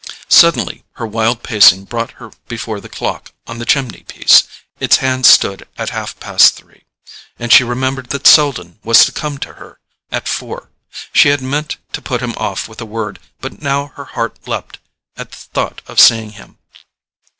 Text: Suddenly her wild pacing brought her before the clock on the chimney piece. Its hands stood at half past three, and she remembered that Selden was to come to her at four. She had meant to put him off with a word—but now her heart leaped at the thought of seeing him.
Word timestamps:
Suddenly 0.29 0.83
her 0.93 1.05
wild 1.05 1.43
pacing 1.43 1.83
brought 1.83 2.13
her 2.13 2.31
before 2.47 2.81
the 2.81 2.89
clock 2.89 3.33
on 3.45 3.59
the 3.59 3.67
chimney 3.67 4.01
piece. 4.01 4.45
Its 4.79 4.95
hands 4.97 5.29
stood 5.29 5.67
at 5.77 5.91
half 5.91 6.19
past 6.19 6.55
three, 6.55 6.85
and 7.37 7.53
she 7.53 7.63
remembered 7.63 8.09
that 8.09 8.25
Selden 8.25 8.79
was 8.83 9.05
to 9.05 9.11
come 9.11 9.37
to 9.37 9.53
her 9.61 9.79
at 10.11 10.27
four. 10.27 10.71
She 11.13 11.29
had 11.29 11.41
meant 11.43 11.77
to 11.91 12.01
put 12.01 12.23
him 12.23 12.33
off 12.37 12.67
with 12.67 12.81
a 12.81 12.85
word—but 12.87 13.61
now 13.61 13.89
her 13.93 14.05
heart 14.05 14.47
leaped 14.47 14.79
at 15.17 15.29
the 15.33 15.37
thought 15.37 15.83
of 15.85 15.99
seeing 15.99 16.31
him. 16.31 16.57